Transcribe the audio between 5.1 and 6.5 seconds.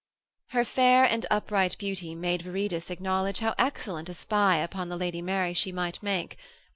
Mary she might make.